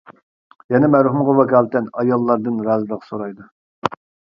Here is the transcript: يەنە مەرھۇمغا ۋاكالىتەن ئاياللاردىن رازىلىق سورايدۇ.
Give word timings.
يەنە 0.75 0.89
مەرھۇمغا 0.95 1.37
ۋاكالىتەن 1.41 1.93
ئاياللاردىن 1.99 2.61
رازىلىق 2.73 3.09
سورايدۇ. 3.13 3.51